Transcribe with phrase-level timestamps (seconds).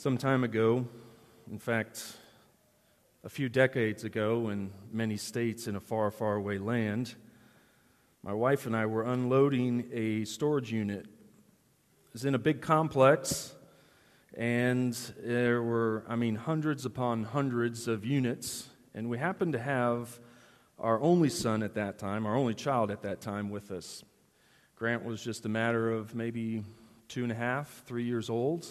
[0.00, 0.86] Some time ago,
[1.50, 2.16] in fact,
[3.22, 7.14] a few decades ago, in many states in a far, far away land,
[8.22, 11.04] my wife and I were unloading a storage unit.
[11.04, 13.52] It was in a big complex,
[14.32, 20.18] and there were, I mean, hundreds upon hundreds of units, and we happened to have
[20.78, 24.02] our only son at that time, our only child at that time, with us.
[24.76, 26.64] Grant was just a matter of maybe
[27.08, 28.66] two and a half, three years old,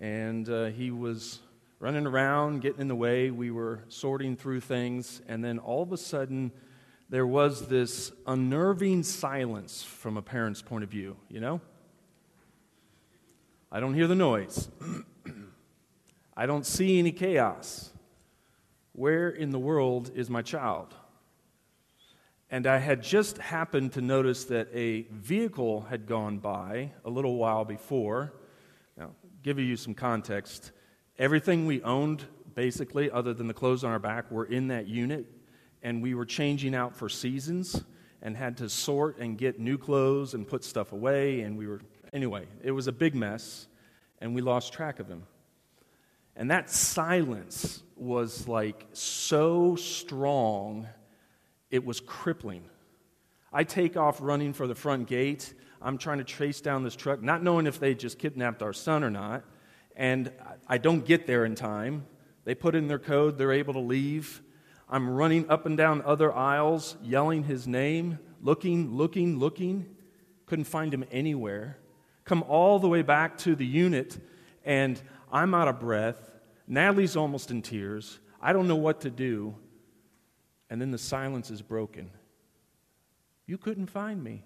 [0.00, 1.40] and uh, he was
[1.78, 3.30] running around, getting in the way.
[3.30, 6.50] We were sorting through things, and then all of a sudden,
[7.10, 11.60] there was this unnerving silence from a parent's point of view, you know?
[13.70, 14.68] I don't hear the noise.
[16.36, 17.90] I don't see any chaos.
[18.92, 20.94] Where in the world is my child?
[22.50, 27.36] And I had just happened to notice that a vehicle had gone by a little
[27.36, 28.32] while before.
[29.42, 30.72] Give you some context.
[31.18, 32.24] Everything we owned,
[32.54, 35.26] basically, other than the clothes on our back, were in that unit,
[35.82, 37.82] and we were changing out for seasons
[38.22, 41.40] and had to sort and get new clothes and put stuff away.
[41.40, 41.80] And we were,
[42.12, 43.66] anyway, it was a big mess,
[44.20, 45.22] and we lost track of him.
[46.36, 50.86] And that silence was like so strong
[51.70, 52.64] it was crippling.
[53.52, 55.54] I take off running for the front gate.
[55.82, 59.02] I'm trying to trace down this truck, not knowing if they just kidnapped our son
[59.02, 59.44] or not.
[59.96, 60.32] And
[60.68, 62.06] I don't get there in time.
[62.44, 64.42] They put in their code, they're able to leave.
[64.88, 69.86] I'm running up and down other aisles, yelling his name, looking, looking, looking.
[70.46, 71.78] Couldn't find him anywhere.
[72.24, 74.18] Come all the way back to the unit,
[74.64, 76.30] and I'm out of breath.
[76.66, 78.18] Natalie's almost in tears.
[78.40, 79.54] I don't know what to do
[80.70, 82.10] and then the silence is broken.
[83.50, 84.44] You couldn't find me.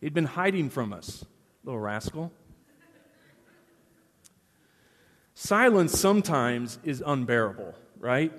[0.00, 1.24] He'd been hiding from us,
[1.64, 2.30] little rascal.
[5.34, 8.32] Silence sometimes is unbearable, right?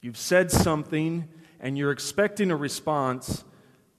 [0.00, 1.28] You've said something
[1.60, 3.44] and you're expecting a response,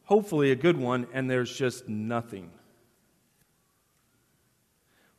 [0.06, 2.50] hopefully a good one, and there's just nothing.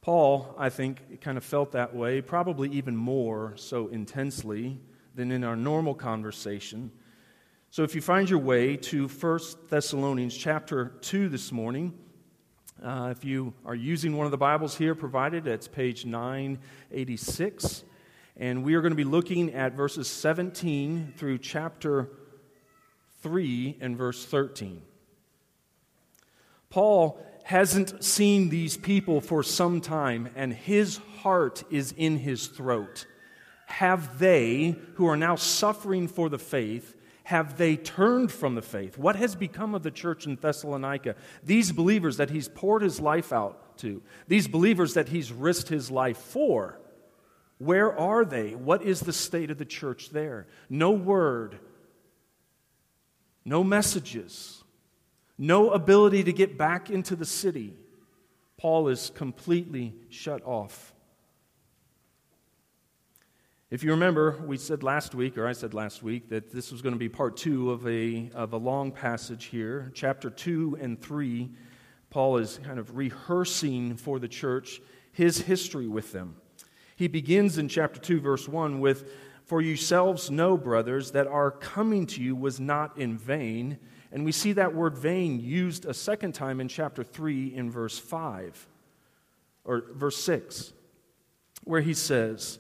[0.00, 4.81] Paul, I think, kind of felt that way, probably even more so intensely
[5.15, 6.91] than in our normal conversation.
[7.72, 9.41] So if you find your way to 1
[9.71, 11.94] Thessalonians chapter 2 this morning,
[12.84, 17.84] uh, if you are using one of the Bibles here provided, it's page 986.
[18.37, 22.11] And we are going to be looking at verses 17 through chapter
[23.22, 24.82] 3 and verse 13.
[26.69, 33.06] Paul hasn't seen these people for some time, and his heart is in his throat.
[33.65, 38.99] Have they, who are now suffering for the faith, have they turned from the faith?
[38.99, 41.15] What has become of the church in Thessalonica?
[41.43, 45.91] These believers that he's poured his life out to, these believers that he's risked his
[45.91, 46.81] life for,
[47.59, 48.55] where are they?
[48.55, 50.47] What is the state of the church there?
[50.69, 51.59] No word,
[53.44, 54.62] no messages
[55.43, 57.75] no ability to get back into the city.
[58.56, 60.91] Paul is completely shut off.
[63.72, 66.83] If you remember, we said last week, or I said last week, that this was
[66.83, 69.91] going to be part two of a, of a long passage here.
[69.94, 71.49] Chapter 2 and 3,
[72.11, 74.82] Paul is kind of rehearsing for the church
[75.12, 76.37] his history with them.
[76.97, 79.11] He begins in chapter 2, verse 1 with,
[79.47, 83.78] For yourselves know, brothers, that our coming to you was not in vain.
[84.12, 87.99] And we see that word vain used a second time in chapter 3 in verse
[87.99, 88.69] 5
[89.65, 90.75] or verse 6,
[91.65, 92.59] where he says,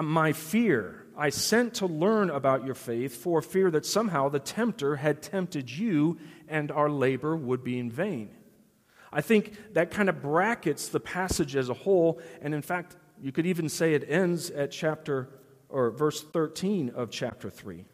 [0.00, 4.38] Uh, my fear, I sent to learn about your faith for fear that somehow the
[4.38, 6.16] tempter had tempted you
[6.48, 8.30] and our labor would be in vain.
[9.12, 13.30] I think that kind of brackets the passage as a whole, and in fact, you
[13.30, 15.28] could even say it ends at chapter
[15.68, 17.84] or verse 13 of chapter 3.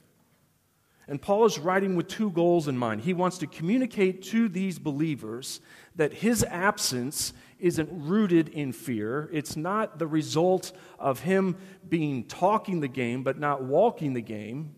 [1.08, 3.02] And Paul is writing with two goals in mind.
[3.02, 5.60] He wants to communicate to these believers
[5.94, 9.30] that his absence isn't rooted in fear.
[9.32, 11.56] It's not the result of him
[11.88, 14.74] being talking the game but not walking the game.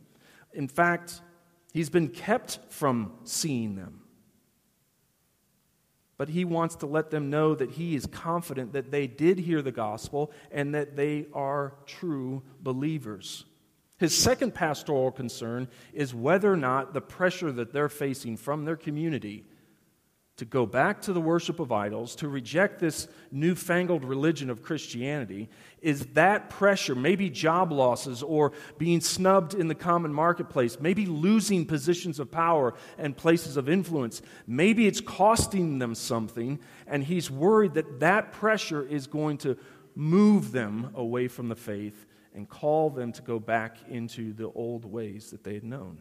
[0.53, 1.23] In fact,
[1.73, 4.03] he's been kept from seeing them.
[6.19, 9.63] But he wants to let them know that he is confident that they did hear
[9.63, 13.45] the gospel and that they are true believers.
[13.99, 18.77] His second pastoral concern is whether or not the pressure that they're facing from their
[18.77, 19.45] community
[20.39, 25.49] to go back to the worship of idols, to reject this newfangled religion of Christianity,
[25.83, 31.67] is that pressure, maybe job losses or being snubbed in the common marketplace, maybe losing
[31.67, 34.23] positions of power and places of influence.
[34.47, 39.59] Maybe it's costing them something, and he's worried that that pressure is going to
[39.97, 42.06] move them away from the faith
[42.38, 46.00] and call them to go back into the old ways that they had known.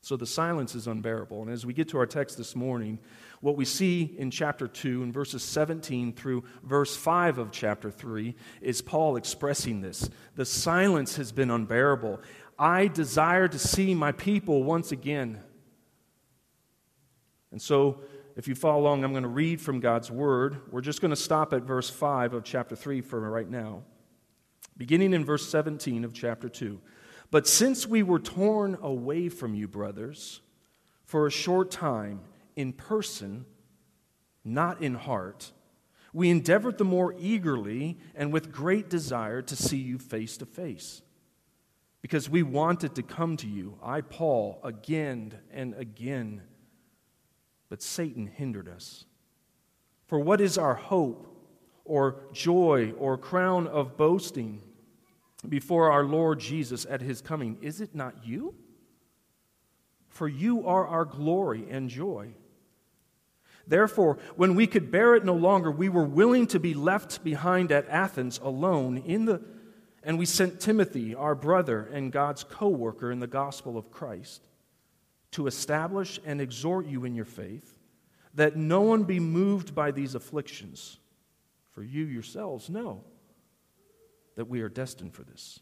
[0.00, 1.42] So the silence is unbearable.
[1.42, 3.00] And as we get to our text this morning,
[3.40, 8.36] what we see in chapter 2, in verses 17 through verse 5 of chapter 3,
[8.60, 10.08] is Paul expressing this.
[10.36, 12.20] The silence has been unbearable.
[12.56, 15.40] I desire to see my people once again.
[17.50, 18.02] And so,
[18.36, 20.60] if you follow along, I'm going to read from God's word.
[20.70, 23.82] We're just going to stop at verse 5 of chapter 3 for right now.
[24.76, 26.80] Beginning in verse 17 of chapter 2.
[27.30, 30.40] But since we were torn away from you, brothers,
[31.04, 32.20] for a short time,
[32.54, 33.46] in person,
[34.44, 35.52] not in heart,
[36.12, 41.02] we endeavored the more eagerly and with great desire to see you face to face.
[42.00, 46.42] Because we wanted to come to you, I, Paul, again and again.
[47.68, 49.04] But Satan hindered us.
[50.06, 51.26] For what is our hope,
[51.84, 54.62] or joy, or crown of boasting?
[55.48, 58.54] Before our Lord Jesus at his coming, is it not you?
[60.08, 62.34] For you are our glory and joy.
[63.66, 67.72] Therefore, when we could bear it no longer, we were willing to be left behind
[67.72, 69.42] at Athens alone in the
[70.06, 74.46] and we sent Timothy, our brother and God's co-worker in the gospel of Christ,
[75.32, 77.76] to establish and exhort you in your faith,
[78.32, 80.98] that no one be moved by these afflictions.
[81.72, 83.02] For you yourselves know
[84.36, 85.60] that we are destined for this.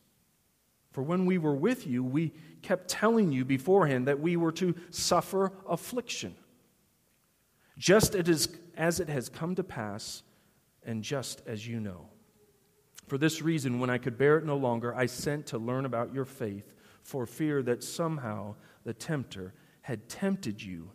[0.91, 2.33] For when we were with you, we
[2.63, 6.37] kept telling you beforehand that we were to suffer affliction,
[7.77, 10.23] just as it has come to pass,
[10.85, 12.09] and just as you know.
[13.09, 16.15] For this reason, when I could bear it no longer, I sent to learn about
[16.15, 18.55] your faith, for fear that somehow
[18.85, 20.91] the tempter had tempted you,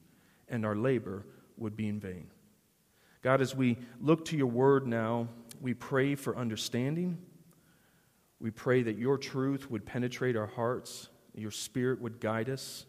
[0.48, 1.26] and our labor
[1.58, 2.28] would be in vain.
[3.22, 5.28] God, as we look to your word now,
[5.60, 7.18] we pray for understanding.
[8.40, 12.86] We pray that your truth would penetrate our hearts, your spirit would guide us,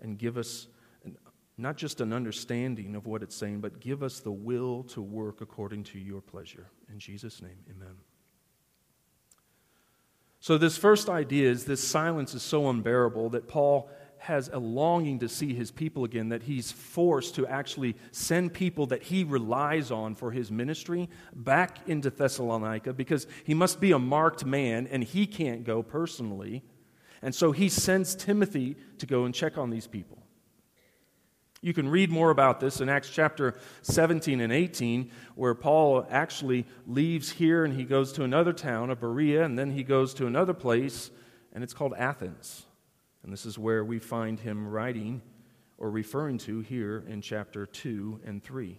[0.00, 0.66] and give us
[1.04, 1.16] an,
[1.56, 5.40] not just an understanding of what it's saying, but give us the will to work
[5.40, 6.68] according to your pleasure.
[6.90, 7.96] In Jesus' name, amen.
[10.40, 15.18] So, this first idea is this silence is so unbearable that Paul has a longing
[15.20, 19.90] to see his people again, that he's forced to actually send people that he relies
[19.90, 25.02] on for his ministry back into Thessalonica because he must be a marked man and
[25.04, 26.62] he can't go personally.
[27.22, 30.18] And so he sends Timothy to go and check on these people.
[31.60, 36.66] You can read more about this in Acts chapter 17 and 18, where Paul actually
[36.86, 40.26] leaves here and he goes to another town of Berea, and then he goes to
[40.28, 41.10] another place,
[41.52, 42.67] and it's called Athens.
[43.22, 45.22] And this is where we find him writing
[45.76, 48.78] or referring to here in chapter 2 and 3.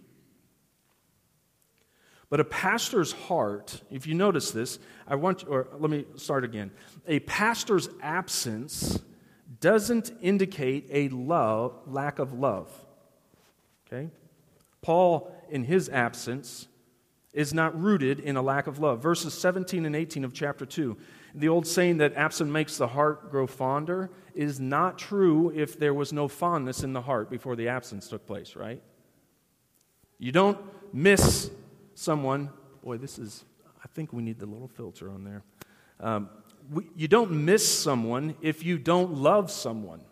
[2.28, 6.70] But a pastor's heart, if you notice this, I want, or let me start again.
[7.08, 9.00] A pastor's absence
[9.60, 12.70] doesn't indicate a love, lack of love.
[13.86, 14.10] Okay?
[14.80, 16.68] Paul, in his absence,
[17.32, 19.02] is not rooted in a lack of love.
[19.02, 20.96] Verses 17 and 18 of chapter 2
[21.34, 25.94] the old saying that absent makes the heart grow fonder is not true if there
[25.94, 28.82] was no fondness in the heart before the absence took place, right?
[30.18, 30.58] You don't
[30.92, 31.50] miss
[31.94, 32.50] someone.
[32.82, 33.44] Boy, this is,
[33.82, 35.42] I think we need the little filter on there.
[36.00, 36.28] Um,
[36.70, 40.02] we, you don't miss someone if you don't love someone.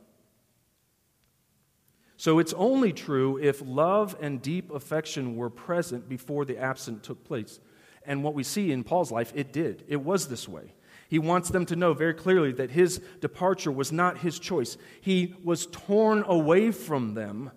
[2.16, 7.25] So it's only true if love and deep affection were present before the absent took
[7.25, 7.61] place.
[8.04, 9.85] And what we see in Paul's life, it did.
[9.87, 10.73] It was this way.
[11.09, 14.77] He wants them to know very clearly that his departure was not his choice.
[15.00, 17.50] He was torn away from them.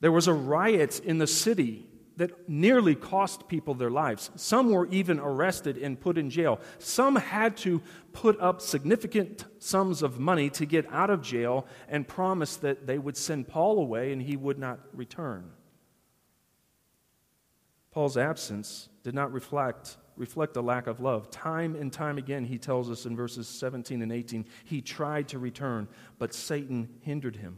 [0.00, 4.30] There was a riot in the city that nearly cost people their lives.
[4.36, 6.60] Some were even arrested and put in jail.
[6.78, 7.80] Some had to
[8.12, 12.98] put up significant sums of money to get out of jail and promise that they
[12.98, 15.50] would send Paul away and he would not return.
[17.90, 21.30] Paul's absence did not reflect reflect a lack of love.
[21.30, 25.38] Time and time again, he tells us in verses 17 and 18, he tried to
[25.38, 27.56] return, but Satan hindered him.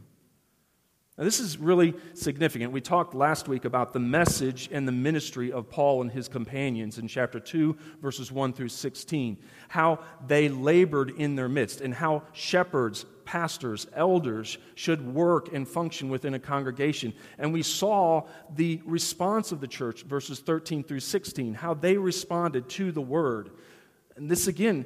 [1.17, 2.71] Now, this is really significant.
[2.71, 6.97] We talked last week about the message and the ministry of Paul and his companions
[6.97, 9.37] in chapter 2, verses 1 through 16.
[9.67, 16.07] How they labored in their midst, and how shepherds, pastors, elders should work and function
[16.07, 17.11] within a congregation.
[17.39, 22.69] And we saw the response of the church, verses 13 through 16, how they responded
[22.69, 23.49] to the word.
[24.15, 24.85] And this again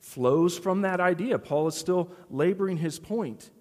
[0.00, 1.38] flows from that idea.
[1.38, 3.52] Paul is still laboring his point.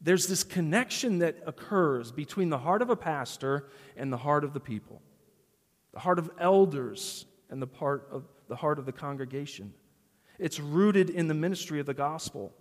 [0.00, 4.54] There's this connection that occurs between the heart of a pastor and the heart of
[4.54, 5.02] the people,
[5.92, 9.74] the heart of elders and the, part of, the heart of the congregation.
[10.38, 12.54] It's rooted in the ministry of the gospel.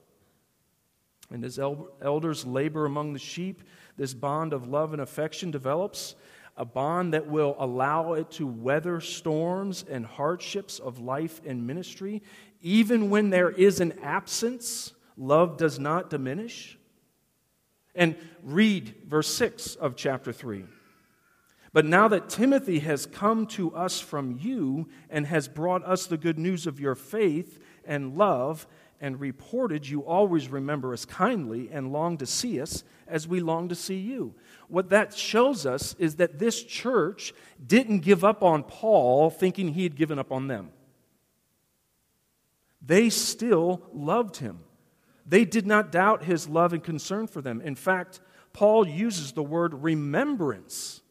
[1.32, 3.64] And as elders labor among the sheep,
[3.98, 6.16] this bond of love and affection develops,
[6.56, 12.22] a bond that will allow it to weather storms and hardships of life and ministry.
[12.62, 16.78] Even when there is an absence, love does not diminish.
[17.96, 20.66] And read verse 6 of chapter 3.
[21.74, 26.18] But now that Timothy has come to us from you and has brought us the
[26.18, 28.68] good news of your faith and love
[29.04, 33.68] and reported you always remember us kindly and long to see us as we long
[33.68, 34.34] to see you.
[34.70, 37.34] What that shows us is that this church
[37.68, 40.70] didn't give up on Paul thinking he had given up on them.
[42.82, 44.60] They still loved him.
[45.26, 47.60] They did not doubt his love and concern for them.
[47.60, 48.22] In fact,
[48.54, 51.02] Paul uses the word remembrance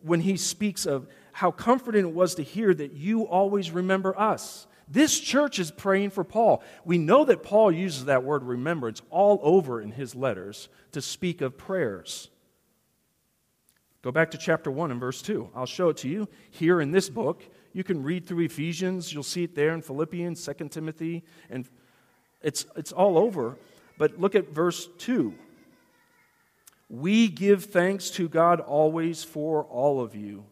[0.00, 4.66] when he speaks of how comforting it was to hear that you always remember us.
[4.88, 6.62] This church is praying for Paul.
[6.84, 11.40] We know that Paul uses that word remembrance all over in his letters to speak
[11.40, 12.30] of prayers.
[14.02, 15.50] Go back to chapter 1 and verse 2.
[15.54, 17.42] I'll show it to you here in this book.
[17.72, 21.68] You can read through Ephesians, you'll see it there in Philippians, 2 Timothy, and
[22.40, 23.58] it's, it's all over.
[23.98, 25.34] But look at verse 2.
[26.88, 30.44] We give thanks to God always for all of you,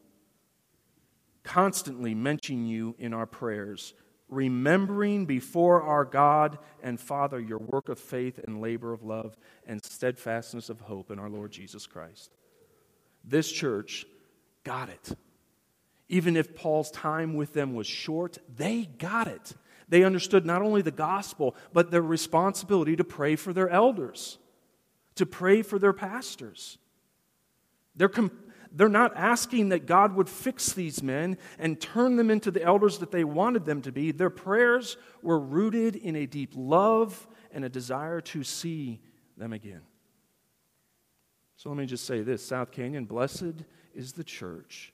[1.44, 3.94] constantly mentioning you in our prayers,
[4.34, 9.36] remembering before our God and Father your work of faith and labor of love
[9.66, 12.32] and steadfastness of hope in our Lord Jesus Christ.
[13.24, 14.06] This church
[14.64, 15.16] got it.
[16.08, 19.54] Even if Paul's time with them was short, they got it.
[19.88, 24.38] They understood not only the gospel, but their responsibility to pray for their elders
[25.16, 26.78] to pray for their pastors.
[27.96, 28.32] They're, com-
[28.76, 32.98] they're not asking that God would fix these men and turn them into the elders
[32.98, 34.10] that they wanted them to be.
[34.10, 39.00] Their prayers were rooted in a deep love and a desire to see
[39.36, 39.82] them again.
[41.56, 43.64] So let me just say this South Canyon, blessed
[43.94, 44.92] is the church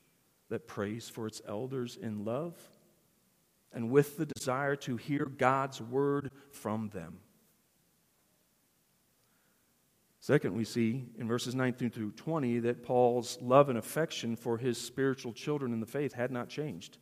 [0.50, 2.54] that prays for its elders in love
[3.72, 7.20] and with the desire to hear God's word from them.
[10.20, 14.76] Second, we see in verses 19 through 20 that Paul's love and affection for his
[14.78, 16.98] spiritual children in the faith had not changed.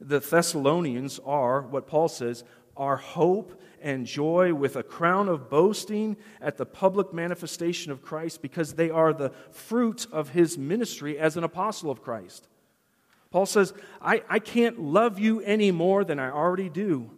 [0.00, 2.42] The Thessalonians are, what Paul says,
[2.76, 8.42] our hope and joy with a crown of boasting at the public manifestation of Christ
[8.42, 12.48] because they are the fruit of his ministry as an apostle of Christ.
[13.30, 17.10] Paul says, I, I can't love you any more than I already do.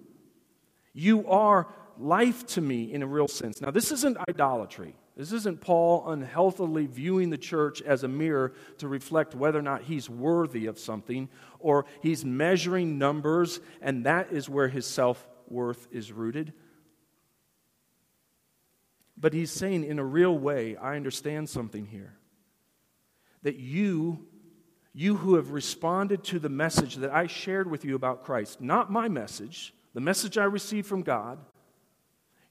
[0.93, 1.69] You are
[2.03, 3.61] life to me in a real sense.
[3.61, 4.97] Now, this isn't idolatry.
[5.17, 9.83] This isn't Paul unhealthily viewing the church as a mirror to reflect whether or not
[9.83, 11.29] he's worthy of something,
[11.59, 16.55] or he's measuring numbers, and that is where his self worth is rooted.
[19.17, 22.15] But he's saying, in a real way, I understand something here.
[23.43, 24.27] That you,
[24.95, 28.91] you who have responded to the message that I shared with you about Christ, not
[28.91, 31.39] my message, the message I received from God,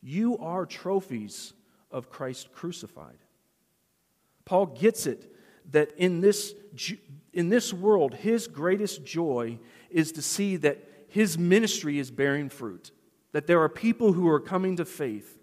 [0.01, 1.53] you are trophies
[1.91, 3.17] of Christ crucified.
[4.45, 5.33] Paul gets it
[5.71, 6.53] that in this,
[7.33, 12.91] in this world, his greatest joy is to see that his ministry is bearing fruit,
[13.31, 15.37] that there are people who are coming to faith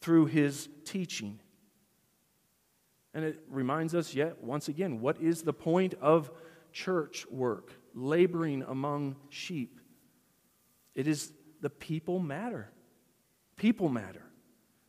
[0.00, 1.40] through his teaching.
[3.12, 6.30] And it reminds us yet once again what is the point of
[6.72, 9.80] church work, laboring among sheep?
[10.94, 12.70] It is the people matter.
[13.60, 14.22] People matter.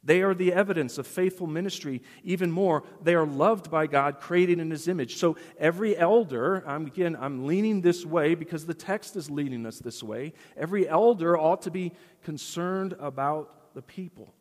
[0.02, 2.02] They are the evidence of faithful ministry.
[2.24, 5.18] Even more, they are loved by God, created in His image.
[5.18, 9.80] So every elder, I'm, again, I'm leaning this way because the text is leading us
[9.80, 10.32] this way.
[10.56, 11.92] Every elder ought to be
[12.24, 14.34] concerned about the people.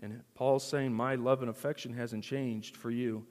[0.00, 3.26] And Paul's saying, My love and affection hasn't changed for you.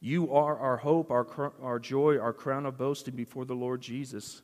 [0.00, 4.42] You are our hope, our, our joy, our crown of boasting before the Lord Jesus.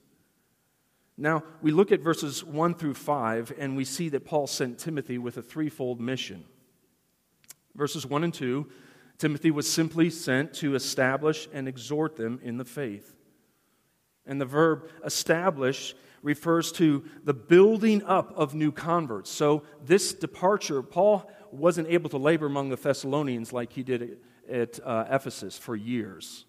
[1.20, 5.18] Now, we look at verses 1 through 5, and we see that Paul sent Timothy
[5.18, 6.44] with a threefold mission.
[7.75, 8.70] Verses 1 and 2
[9.18, 13.16] Timothy was simply sent to establish and exhort them in the faith.
[14.25, 19.28] And the verb establish refers to the building up of new converts.
[19.28, 24.78] So, this departure, Paul wasn't able to labor among the Thessalonians like he did at
[24.84, 26.44] uh, Ephesus for years.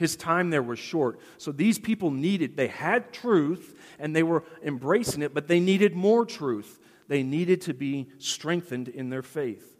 [0.00, 1.20] His time there was short.
[1.36, 5.94] So, these people needed, they had truth and they were embracing it, but they needed
[5.94, 6.80] more truth.
[7.06, 9.76] They needed to be strengthened in their faith.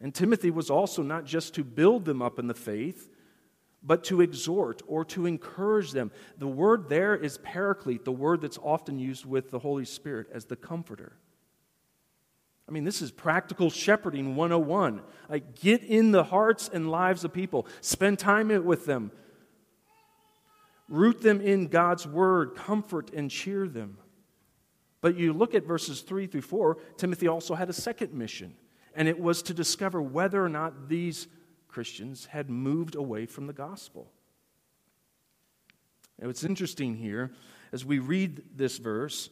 [0.00, 3.10] And Timothy was also not just to build them up in the faith,
[3.82, 6.12] but to exhort or to encourage them.
[6.38, 10.44] The word there is paraclete, the word that's often used with the Holy Spirit as
[10.44, 11.16] the comforter.
[12.68, 15.02] I mean, this is practical shepherding 101.
[15.28, 19.10] Like, get in the hearts and lives of people, spend time with them,
[20.94, 23.98] root them in God's word, comfort and cheer them.
[25.00, 28.54] But you look at verses 3 through 4, Timothy also had a second mission,
[28.94, 31.26] and it was to discover whether or not these
[31.68, 34.10] Christians had moved away from the gospel.
[36.18, 37.32] Now, it's interesting here,
[37.72, 39.28] as we read this verse,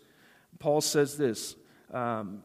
[0.59, 1.55] Paul says this.
[1.93, 2.43] Um,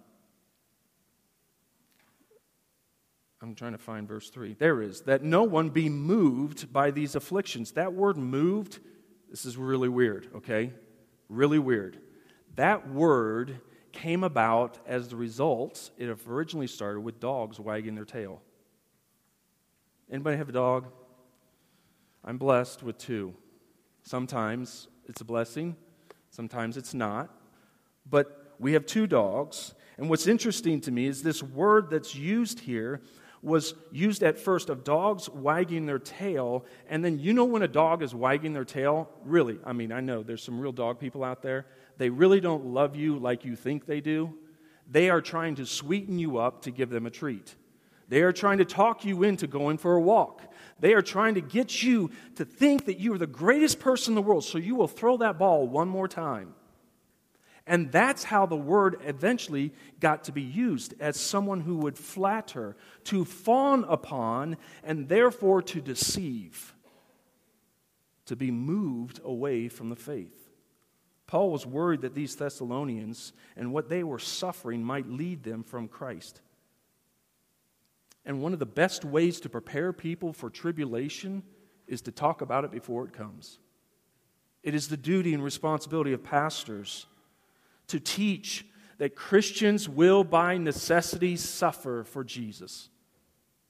[3.41, 4.53] I'm trying to find verse 3.
[4.53, 7.73] There is, that no one be moved by these afflictions.
[7.73, 8.79] That word moved,
[9.29, 10.71] this is really weird, okay?
[11.29, 11.99] Really weird.
[12.55, 13.59] That word
[13.91, 18.41] came about as the result, it originally started with dogs wagging their tail.
[20.11, 20.87] Anybody have a dog?
[22.23, 23.33] I'm blessed with two.
[24.03, 25.75] Sometimes it's a blessing,
[26.29, 27.29] sometimes it's not.
[28.09, 29.73] But we have two dogs.
[29.97, 33.01] And what's interesting to me is this word that's used here
[33.47, 36.65] was used at first of dogs wagging their tail.
[36.89, 40.01] And then, you know, when a dog is wagging their tail, really, I mean, I
[40.01, 41.65] know there's some real dog people out there.
[41.97, 44.35] They really don't love you like you think they do.
[44.89, 47.55] They are trying to sweeten you up to give them a treat.
[48.09, 50.41] They are trying to talk you into going for a walk.
[50.79, 54.15] They are trying to get you to think that you are the greatest person in
[54.15, 56.53] the world, so you will throw that ball one more time.
[57.67, 62.77] And that's how the word eventually got to be used as someone who would flatter,
[63.05, 66.73] to fawn upon, and therefore to deceive,
[68.25, 70.49] to be moved away from the faith.
[71.27, 75.89] Paul was worried that these Thessalonians and what they were suffering might lead them from
[75.89, 76.39] Christ.
[78.25, 81.43] And one of the best ways to prepare people for tribulation
[81.85, 83.59] is to talk about it before it comes.
[84.63, 87.07] It is the duty and responsibility of pastors
[87.87, 88.65] to teach
[88.97, 92.89] that Christians will by necessity suffer for Jesus.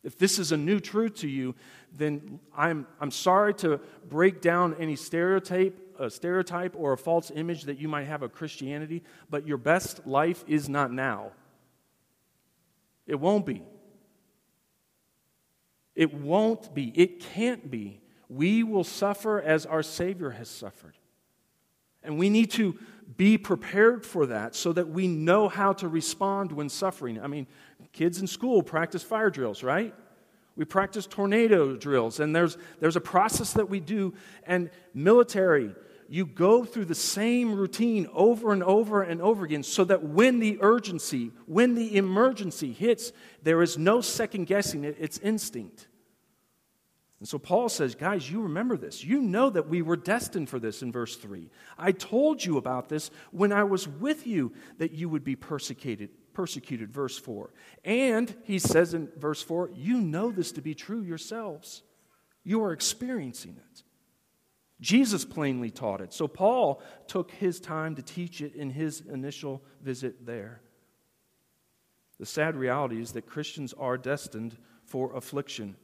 [0.03, 1.55] If this is a new truth to you,
[1.91, 7.63] then I'm, I'm sorry to break down any stereotype, a stereotype or a false image
[7.63, 11.31] that you might have of Christianity, but your best life is not now.
[13.05, 13.63] It won't be.
[15.95, 16.93] It won't be.
[16.95, 17.99] It can't be.
[18.29, 20.95] We will suffer as our Savior has suffered.
[22.03, 22.77] And we need to
[23.15, 27.21] be prepared for that so that we know how to respond when suffering.
[27.21, 27.47] I mean,
[27.93, 29.93] kids in school practice fire drills, right?
[30.57, 34.13] We practice tornado drills, and there's, there's a process that we do.
[34.45, 35.73] And military,
[36.09, 40.39] you go through the same routine over and over and over again so that when
[40.39, 43.11] the urgency, when the emergency hits,
[43.43, 45.87] there is no second guessing it, it's instinct.
[47.19, 49.03] And so Paul says, guys, you remember this.
[49.03, 51.49] You know that we were destined for this in verse 3.
[51.77, 56.09] I told you about this when I was with you that you would be persecuted,
[56.33, 57.51] persecuted, verse 4.
[57.83, 61.81] And he says in verse 4, you know this to be true yourselves.
[62.43, 63.83] You are experiencing it.
[64.79, 66.13] Jesus plainly taught it.
[66.13, 70.61] So Paul took his time to teach it in his initial visit there.
[72.19, 75.75] The sad reality is that Christians are destined for affliction.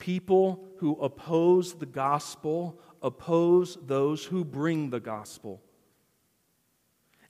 [0.00, 5.62] People who oppose the gospel oppose those who bring the gospel.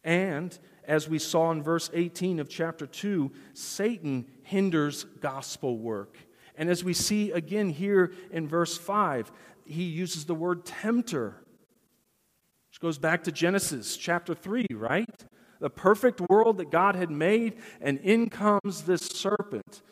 [0.02, 6.16] And as we saw in verse 18 of chapter 2, Satan hinders gospel work.
[6.56, 9.33] And as we see again here in verse 5,
[9.64, 11.37] he uses the word tempter,
[12.70, 15.24] which goes back to Genesis chapter 3, right?
[15.59, 19.83] The perfect world that God had made, and in comes this serpent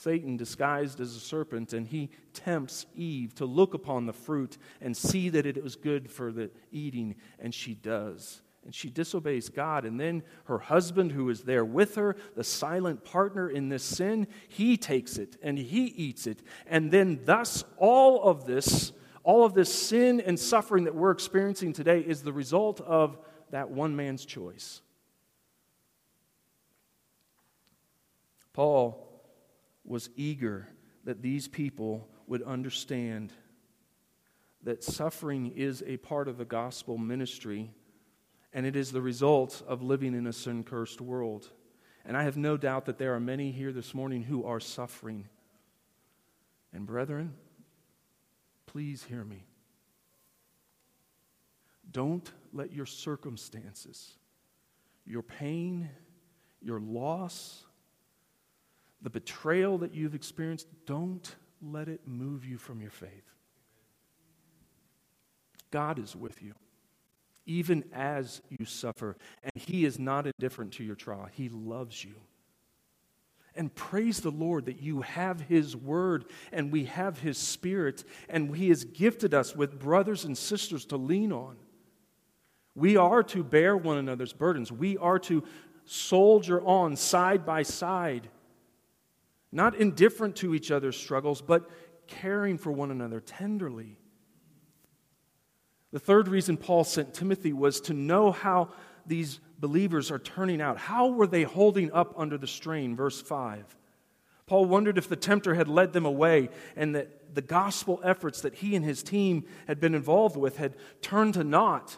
[0.00, 4.96] Satan disguised as a serpent, and he tempts Eve to look upon the fruit and
[4.96, 8.40] see that it was good for the eating, and she does.
[8.64, 9.84] And she disobeys God.
[9.84, 14.26] And then her husband, who is there with her, the silent partner in this sin,
[14.48, 16.42] he takes it and he eats it.
[16.66, 21.72] And then, thus, all of this, all of this sin and suffering that we're experiencing
[21.72, 23.18] today is the result of
[23.50, 24.82] that one man's choice.
[28.52, 29.09] Paul
[29.90, 30.68] was eager
[31.02, 33.32] that these people would understand
[34.62, 37.72] that suffering is a part of the gospel ministry,
[38.52, 41.48] and it is the result of living in a sin cursed world.
[42.04, 45.28] And I have no doubt that there are many here this morning who are suffering.
[46.72, 47.34] And, brethren,
[48.66, 49.44] please hear me.
[51.90, 54.12] Don't let your circumstances,
[55.04, 55.90] your pain,
[56.60, 57.64] your loss,
[59.02, 63.24] the betrayal that you've experienced, don't let it move you from your faith.
[65.70, 66.54] God is with you,
[67.46, 71.28] even as you suffer, and He is not indifferent to your trial.
[71.32, 72.14] He loves you.
[73.56, 78.54] And praise the Lord that you have His Word and we have His Spirit, and
[78.54, 81.56] He has gifted us with brothers and sisters to lean on.
[82.74, 84.70] We are to bear one another's burdens.
[84.70, 85.44] We are to
[85.84, 88.28] soldier on side by side,
[89.52, 91.68] not indifferent to each other's struggles, but
[92.06, 93.98] caring for one another tenderly.
[95.92, 98.70] The third reason Paul sent Timothy was to know how
[99.06, 100.78] these believers are turning out.
[100.78, 102.94] How were they holding up under the strain?
[102.94, 103.76] Verse 5.
[104.46, 108.54] Paul wondered if the tempter had led them away and that the gospel efforts that
[108.54, 111.96] he and his team had been involved with had turned to naught.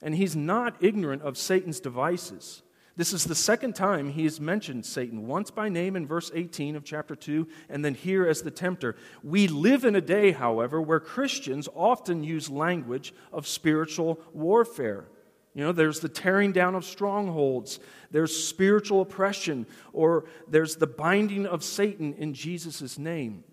[0.00, 2.62] And he's not ignorant of Satan's devices.
[2.94, 6.76] This is the second time he has mentioned Satan, once by name in verse 18
[6.76, 8.96] of chapter 2, and then here as the tempter.
[9.22, 15.06] We live in a day, however, where Christians often use language of spiritual warfare.
[15.54, 21.46] You know, there's the tearing down of strongholds, there's spiritual oppression, or there's the binding
[21.46, 23.44] of Satan in Jesus' name.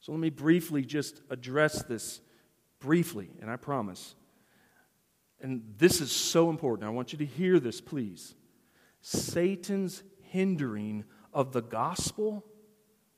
[0.00, 2.20] So let me briefly just address this
[2.80, 4.14] briefly, and I promise
[5.42, 6.86] and this is so important.
[6.86, 8.34] I want you to hear this, please.
[9.00, 12.44] Satan's hindering of the gospel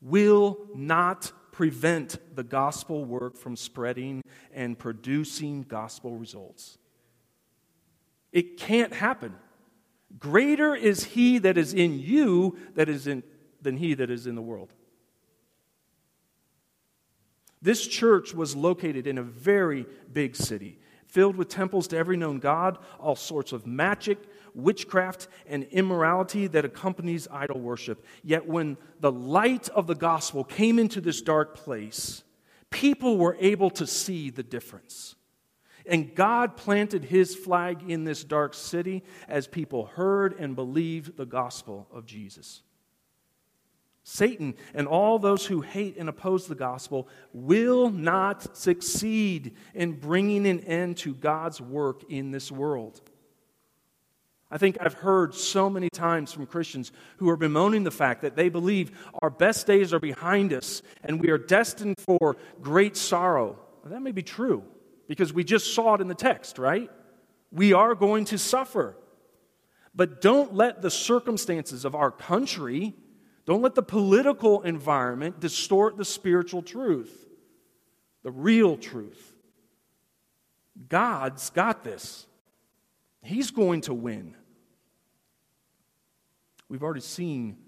[0.00, 6.78] will not prevent the gospel work from spreading and producing gospel results.
[8.32, 9.34] It can't happen.
[10.18, 13.22] Greater is he that is in you that is in,
[13.60, 14.72] than he that is in the world.
[17.62, 22.38] This church was located in a very big city filled with temples to every known
[22.38, 24.18] god, all sorts of magic,
[24.54, 28.04] witchcraft, and immorality that accompanies idol worship.
[28.22, 32.24] Yet when the light of the gospel came into this dark place,
[32.70, 35.14] people were able to see the difference.
[35.86, 41.26] And God planted his flag in this dark city as people heard and believed the
[41.26, 42.63] gospel of Jesus.
[44.04, 50.46] Satan and all those who hate and oppose the gospel will not succeed in bringing
[50.46, 53.00] an end to God's work in this world.
[54.50, 58.36] I think I've heard so many times from Christians who are bemoaning the fact that
[58.36, 63.58] they believe our best days are behind us and we are destined for great sorrow.
[63.86, 64.64] That may be true
[65.08, 66.90] because we just saw it in the text, right?
[67.50, 68.96] We are going to suffer.
[69.94, 72.94] But don't let the circumstances of our country
[73.46, 77.26] don't let the political environment distort the spiritual truth,
[78.22, 79.32] the real truth.
[80.88, 82.26] God's got this.
[83.22, 84.34] He's going to win.
[86.68, 87.58] We've already seen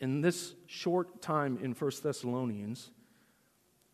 [0.00, 2.90] in this short time in 1 Thessalonians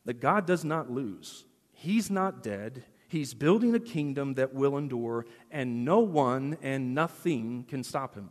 [0.06, 1.44] that God does not lose.
[1.72, 2.84] He's not dead.
[3.08, 8.30] He's building a kingdom that will endure, and no one and nothing can stop him.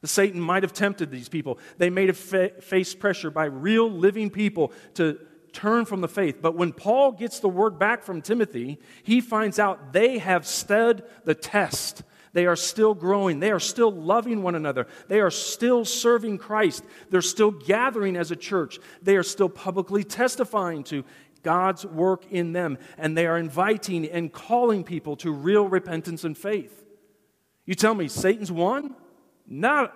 [0.00, 1.58] The Satan might have tempted these people.
[1.76, 5.18] They may have fa- faced pressure by real living people to
[5.52, 6.40] turn from the faith.
[6.40, 11.02] But when Paul gets the word back from Timothy, he finds out they have stood
[11.24, 12.02] the test.
[12.32, 13.40] They are still growing.
[13.40, 14.86] They are still loving one another.
[15.08, 16.84] They are still serving Christ.
[17.10, 18.78] They're still gathering as a church.
[19.02, 21.04] They are still publicly testifying to
[21.42, 22.78] God's work in them.
[22.96, 26.84] And they are inviting and calling people to real repentance and faith.
[27.64, 28.94] You tell me, Satan's won?
[29.48, 29.94] Not,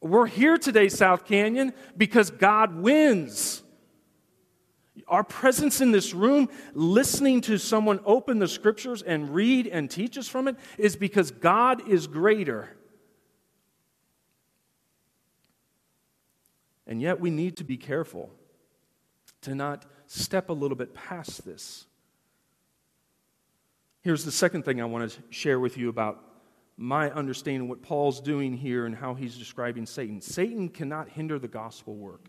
[0.00, 3.62] we're here today, South Canyon, because God wins.
[5.08, 10.16] Our presence in this room, listening to someone open the scriptures and read and teach
[10.16, 12.76] us from it, is because God is greater.
[16.86, 18.30] And yet we need to be careful
[19.40, 21.86] to not step a little bit past this.
[24.02, 26.33] Here's the second thing I want to share with you about
[26.76, 30.20] my understanding of what Paul's doing here and how he's describing Satan.
[30.20, 32.28] Satan cannot hinder the gospel work.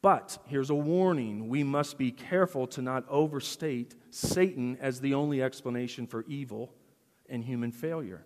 [0.00, 5.42] But here's a warning we must be careful to not overstate Satan as the only
[5.42, 6.74] explanation for evil
[7.28, 8.24] and human failure.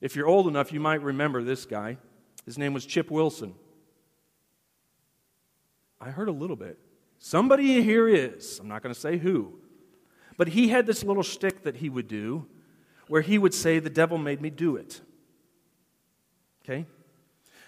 [0.00, 1.98] If you're old enough, you might remember this guy.
[2.44, 3.54] His name was Flip Wilson.
[6.00, 6.78] I heard a little bit.
[7.18, 8.58] Somebody here is.
[8.60, 9.58] I'm not going to say who.
[10.36, 12.46] But he had this little shtick that he would do
[13.08, 15.00] where he would say, The devil made me do it.
[16.64, 16.86] Okay?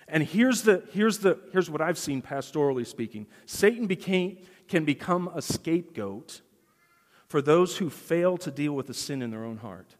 [0.08, 5.30] And here's, the, here's, the, here's what I've seen pastorally speaking Satan became, can become
[5.34, 6.40] a scapegoat
[7.28, 9.94] for those who fail to deal with the sin in their own heart.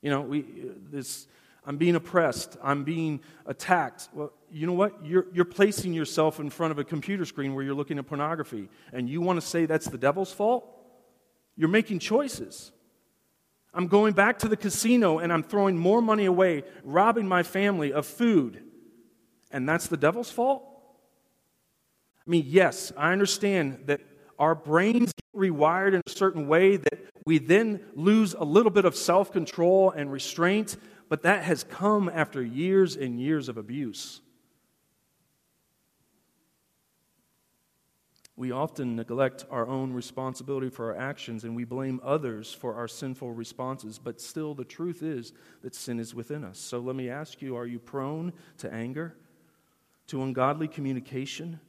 [0.00, 0.44] You know, we,
[0.90, 1.26] this,
[1.66, 4.08] I'm being oppressed, I'm being attacked.
[4.14, 5.04] Well, you know what?
[5.04, 8.68] You're, you're placing yourself in front of a computer screen where you're looking at pornography,
[8.92, 10.66] and you want to say that's the devil's fault?
[11.56, 12.72] You're making choices.
[13.74, 17.92] I'm going back to the casino and I'm throwing more money away, robbing my family
[17.92, 18.62] of food.
[19.50, 20.64] And that's the devil's fault?
[22.26, 24.00] I mean, yes, I understand that
[24.38, 28.84] our brains get rewired in a certain way that we then lose a little bit
[28.84, 30.76] of self control and restraint,
[31.08, 34.20] but that has come after years and years of abuse.
[38.36, 42.88] We often neglect our own responsibility for our actions and we blame others for our
[42.88, 46.58] sinful responses, but still, the truth is that sin is within us.
[46.58, 49.14] So let me ask you are you prone to anger,
[50.08, 51.60] to ungodly communication?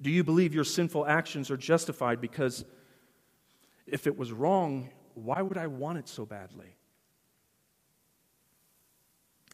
[0.00, 2.20] Do you believe your sinful actions are justified?
[2.20, 2.64] Because
[3.86, 6.76] if it was wrong, why would I want it so badly?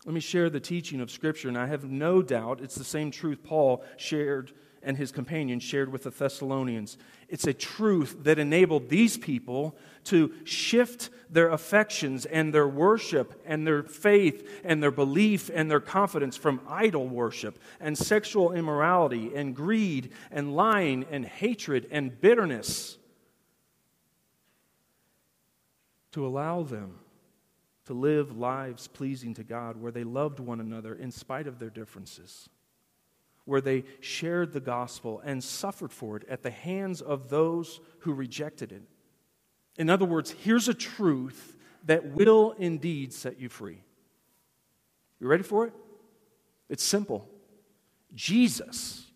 [0.04, 3.10] Let me share the teaching of Scripture, and I have no doubt it's the same
[3.10, 4.52] truth Paul shared
[4.86, 6.96] and his companions shared with the Thessalonians.
[7.28, 13.66] It's a truth that enabled these people to shift their affections and their worship and
[13.66, 19.56] their faith and their belief and their confidence from idol worship and sexual immorality and
[19.56, 22.96] greed and lying and hatred and bitterness
[26.12, 27.00] to allow them
[27.86, 31.70] to live lives pleasing to God where they loved one another in spite of their
[31.70, 32.48] differences
[33.46, 38.12] where they shared the gospel and suffered for it at the hands of those who
[38.12, 38.82] rejected it.
[39.78, 43.82] In other words, here's a truth that will indeed set you free.
[45.20, 45.72] You ready for it?
[46.68, 47.28] It's simple.
[48.14, 49.06] Jesus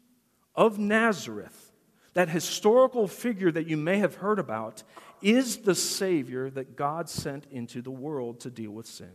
[0.54, 1.72] of Nazareth,
[2.14, 4.82] that historical figure that you may have heard about,
[5.22, 9.12] is the Savior that God sent into the world to deal with sin.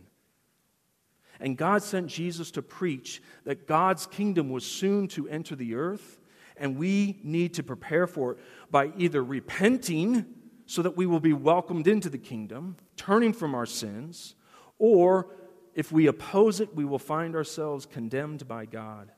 [1.40, 6.20] And God sent Jesus to preach that God's kingdom was soon to enter the earth,
[6.56, 8.38] and we need to prepare for it
[8.70, 10.24] by either repenting
[10.66, 14.34] so that we will be welcomed into the kingdom, turning from our sins,
[14.78, 15.28] or
[15.74, 19.12] if we oppose it, we will find ourselves condemned by God.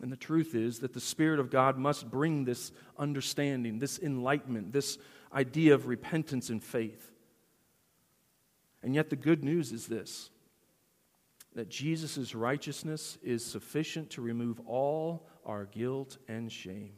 [0.00, 4.72] And the truth is that the Spirit of God must bring this understanding, this enlightenment,
[4.72, 4.98] this
[5.32, 7.12] idea of repentance and faith.
[8.82, 10.30] And yet, the good news is this
[11.56, 16.92] that Jesus' righteousness is sufficient to remove all our guilt and shame.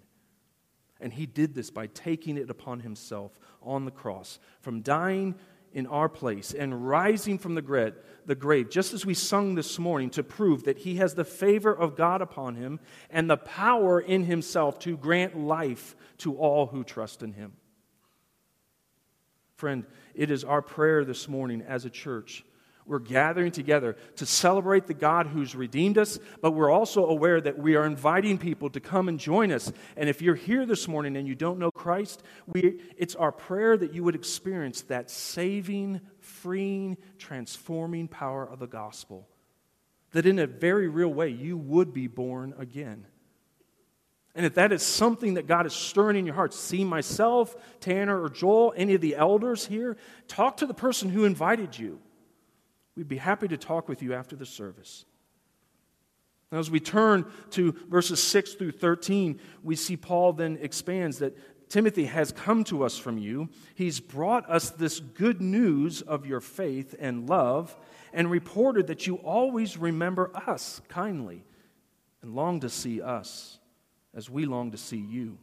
[1.01, 5.37] And he did this by taking it upon himself on the cross, from dying
[5.73, 10.25] in our place and rising from the grave, just as we sung this morning, to
[10.25, 14.81] prove that he has the favor of God upon him and the power in himself
[14.81, 17.53] to grant life to all who trust in him.
[19.55, 22.45] Friend, it is our prayer this morning as a church
[22.89, 27.59] we're gathering together to celebrate the God who's redeemed us, but we're also aware that
[27.59, 29.71] we are inviting people to come and join us.
[29.97, 33.77] And if you're here this morning and you don't know Christ, we, it's our prayer
[33.77, 39.29] that you would experience that saving, freeing, transforming power of the gospel.
[40.13, 43.07] That in a very real way, you would be born again.
[44.35, 48.23] And if that is something that God is stirring in your heart, see myself, Tanner,
[48.23, 49.97] or Joel, any of the elders here,
[50.29, 52.01] talk to the person who invited you.
[52.99, 55.05] We'd be happy to talk with you after the service.
[56.51, 61.71] Now, as we turn to verses 6 through 13, we see Paul then expands that
[61.71, 63.51] Timothy has come to us from you.
[63.77, 67.77] He's brought us this good news of your faith and love,
[68.13, 71.45] and reported that you always remember us kindly
[72.21, 73.61] and long to see us
[74.13, 75.39] as we long to see you.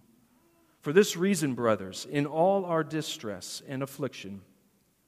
[0.81, 4.41] For this reason, brothers, in all our distress and affliction,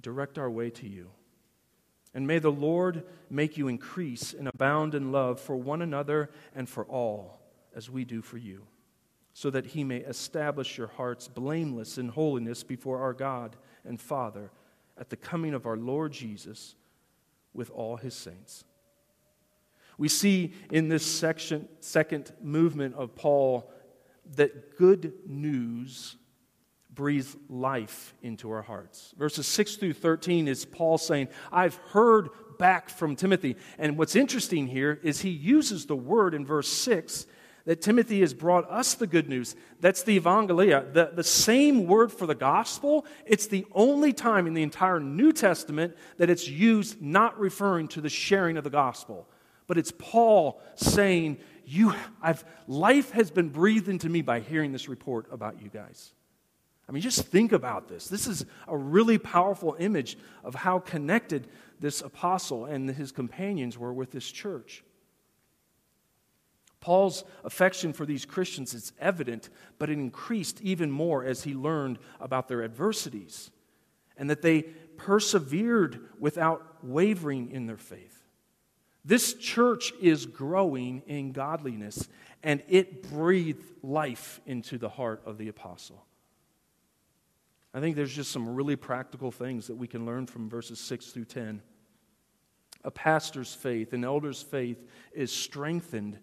[0.00, 1.10] direct our way to you.
[2.14, 6.68] And may the Lord make you increase and abound in love for one another and
[6.68, 7.40] for all,
[7.74, 8.66] as we do for you,
[9.32, 14.50] so that he may establish your hearts blameless in holiness before our God and Father
[14.98, 16.74] at the coming of our Lord Jesus
[17.54, 18.64] with all his saints.
[19.98, 23.70] We see in this section, second movement of Paul
[24.34, 26.16] that good news
[26.94, 29.14] breathes life into our hearts.
[29.16, 33.56] Verses 6 through 13 is Paul saying, I've heard back from Timothy.
[33.78, 37.26] And what's interesting here is he uses the word in verse 6
[37.64, 39.54] that Timothy has brought us the good news.
[39.80, 43.06] That's the Evangelia, the, the same word for the gospel.
[43.26, 48.00] It's the only time in the entire New Testament that it's used not referring to
[48.00, 49.28] the sharing of the gospel.
[49.66, 54.88] But it's Paul saying, you, I've, life has been breathed into me by hearing this
[54.88, 56.12] report about you guys.
[56.90, 58.08] I mean, just think about this.
[58.08, 61.46] This is a really powerful image of how connected
[61.78, 64.82] this apostle and his companions were with this church.
[66.80, 72.00] Paul's affection for these Christians is evident, but it increased even more as he learned
[72.18, 73.52] about their adversities
[74.16, 74.62] and that they
[74.96, 78.20] persevered without wavering in their faith.
[79.04, 82.08] This church is growing in godliness,
[82.42, 86.04] and it breathed life into the heart of the apostle.
[87.72, 91.06] I think there's just some really practical things that we can learn from verses 6
[91.06, 91.62] through 10.
[92.82, 96.18] A pastor's faith, an elder's faith, is strengthened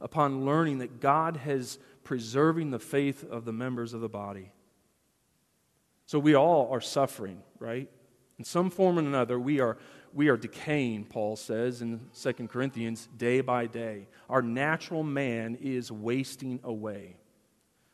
[0.00, 4.50] upon learning that God has preserving the faith of the members of the body.
[6.06, 7.90] So we all are suffering, right?
[8.38, 9.76] In some form or another, we are,
[10.14, 14.08] we are decaying, Paul says in 2 Corinthians, day by day.
[14.30, 17.18] Our natural man is wasting away.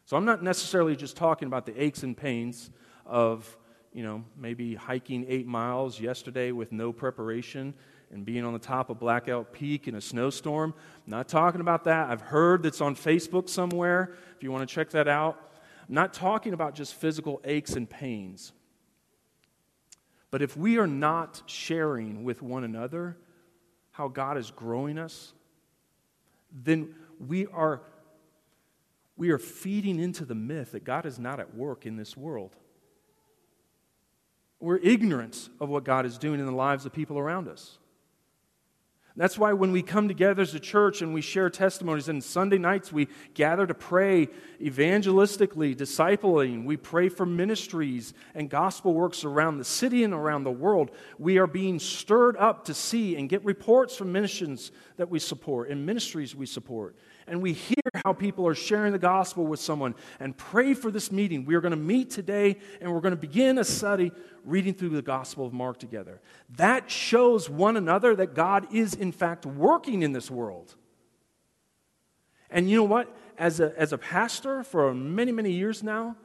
[0.04, 2.70] So I'm not necessarily just talking about the aches and pains
[3.06, 3.56] of,
[3.92, 7.74] you know, maybe hiking eight miles yesterday with no preparation
[8.10, 10.74] and being on the top of Blackout Peak in a snowstorm.
[11.06, 12.10] I'm not talking about that.
[12.10, 15.50] I've heard that's on Facebook somewhere if you want to check that out.
[15.88, 18.52] I'm not talking about just physical aches and pains.
[20.30, 23.16] But if we are not sharing with one another
[23.90, 25.32] how God is growing us,
[26.52, 27.82] then we are,
[29.16, 32.56] we are feeding into the myth that God is not at work in this world.
[34.64, 37.76] We're ignorant of what God is doing in the lives of people around us.
[39.14, 42.56] That's why when we come together as a church and we share testimonies, and Sunday
[42.56, 44.28] nights we gather to pray
[44.60, 50.50] evangelistically, discipling, we pray for ministries and gospel works around the city and around the
[50.50, 50.90] world.
[51.18, 55.68] We are being stirred up to see and get reports from missions that we support
[55.68, 59.94] and ministries we support and we hear how people are sharing the gospel with someone
[60.20, 61.44] and pray for this meeting.
[61.44, 64.12] We are going to meet today and we're going to begin a study
[64.44, 66.20] reading through the gospel of Mark together.
[66.56, 70.74] That shows one another that God is, in fact, working in this world.
[72.50, 73.14] And you know what?
[73.38, 76.16] As a, as a pastor for many, many years now,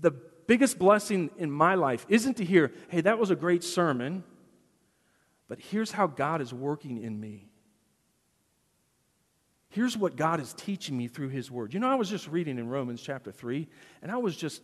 [0.00, 0.12] the
[0.46, 4.24] biggest blessing in my life isn't to hear, hey, that was a great sermon,
[5.48, 7.51] but here's how God is working in me.
[9.72, 11.72] Here's what God is teaching me through His Word.
[11.72, 13.66] You know, I was just reading in Romans chapter 3,
[14.02, 14.60] and I was just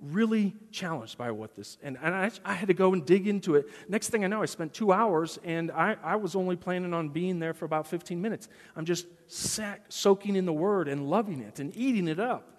[0.00, 3.54] really challenged by what this, and, and I, I had to go and dig into
[3.56, 3.66] it.
[3.86, 7.10] Next thing I know, I spent two hours, and I, I was only planning on
[7.10, 8.48] being there for about 15 minutes.
[8.74, 12.50] I'm just soaking in the Word and loving it and eating it up.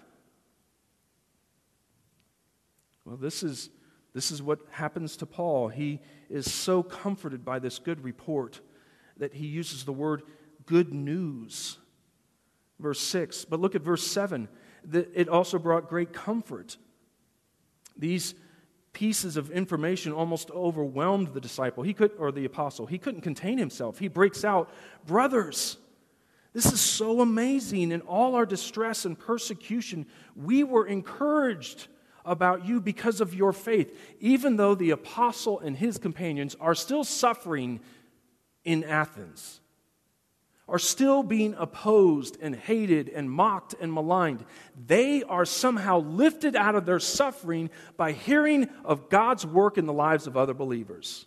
[3.05, 3.71] Well, this is,
[4.13, 5.69] this is what happens to Paul.
[5.69, 8.62] He is so comforted by this good report
[9.17, 10.21] that he uses the word
[10.67, 11.79] good news
[12.79, 13.45] verse 6.
[13.45, 14.47] But look at verse 7.
[14.91, 16.77] It also brought great comfort.
[17.97, 18.35] These
[18.97, 23.55] pieces of information almost overwhelmed the disciple he could or the apostle he couldn't contain
[23.55, 24.71] himself he breaks out
[25.05, 25.77] brothers
[26.53, 30.03] this is so amazing in all our distress and persecution
[30.35, 31.89] we were encouraged
[32.25, 37.03] about you because of your faith even though the apostle and his companions are still
[37.03, 37.79] suffering
[38.63, 39.61] in athens
[40.69, 44.45] are still being opposed and hated and mocked and maligned.
[44.86, 49.93] They are somehow lifted out of their suffering by hearing of God's work in the
[49.93, 51.25] lives of other believers.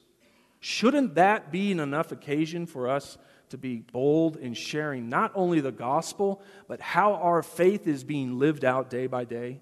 [0.61, 3.16] Shouldn't that be an enough occasion for us
[3.48, 8.38] to be bold in sharing not only the gospel, but how our faith is being
[8.38, 9.61] lived out day by day?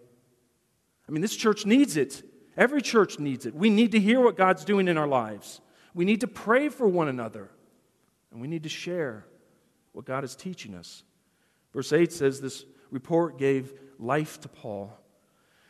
[1.09, 2.23] I mean, this church needs it.
[2.57, 3.55] Every church needs it.
[3.55, 5.61] We need to hear what God's doing in our lives.
[5.95, 7.49] We need to pray for one another,
[8.33, 9.25] and we need to share
[9.93, 11.03] what God is teaching us.
[11.73, 14.93] Verse 8 says this report gave life to Paul.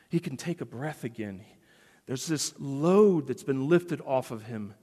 [0.09, 1.45] He can take a breath again.
[2.07, 4.75] There's this load that's been lifted off of him.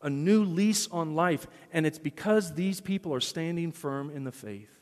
[0.00, 1.46] a new lease on life.
[1.72, 4.78] And it's because these people are standing firm in the faith.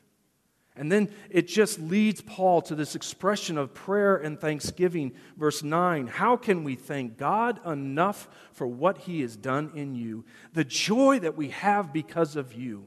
[0.77, 5.13] And then it just leads Paul to this expression of prayer and thanksgiving.
[5.39, 10.27] Verse 9 How can we thank God enough for what he has done in you?
[10.53, 12.87] The joy that we have because of you.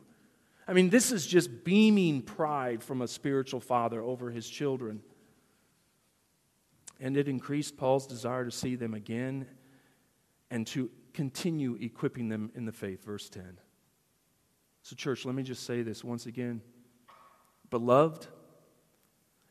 [0.69, 5.01] I mean, this is just beaming pride from a spiritual father over his children.
[6.99, 9.47] And it increased Paul's desire to see them again
[10.51, 13.03] and to continue equipping them in the faith.
[13.03, 13.57] Verse 10.
[14.83, 16.61] So, church, let me just say this once again.
[17.71, 18.27] Beloved,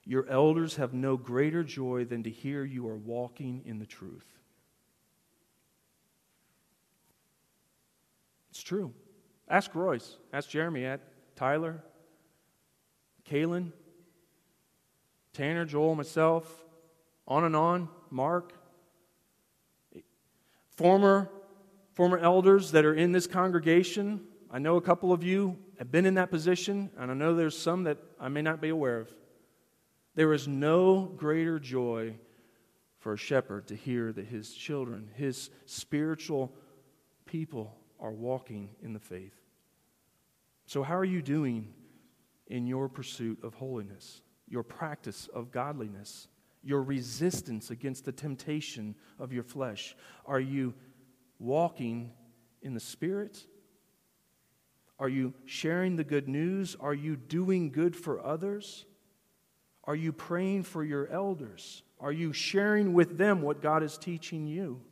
[0.04, 4.38] your elders have no greater joy than to hear you are walking in the truth.
[8.50, 8.94] It's true.
[9.48, 11.02] Ask Royce, ask Jeremy, ask
[11.34, 11.82] Tyler,
[13.28, 13.72] Kalen,
[15.32, 16.64] Tanner, Joel, myself,
[17.26, 18.52] on and on, Mark.
[20.76, 21.30] Former,
[21.94, 24.20] former elders that are in this congregation,
[24.50, 27.56] I know a couple of you have been in that position, and I know there's
[27.56, 29.14] some that I may not be aware of.
[30.14, 32.16] There is no greater joy
[32.98, 36.52] for a shepherd to hear that his children, his spiritual
[37.26, 39.37] people, are walking in the faith.
[40.68, 41.72] So, how are you doing
[42.46, 46.28] in your pursuit of holiness, your practice of godliness,
[46.62, 49.96] your resistance against the temptation of your flesh?
[50.26, 50.74] Are you
[51.38, 52.12] walking
[52.60, 53.46] in the Spirit?
[54.98, 56.76] Are you sharing the good news?
[56.78, 58.84] Are you doing good for others?
[59.84, 61.82] Are you praying for your elders?
[61.98, 64.82] Are you sharing with them what God is teaching you?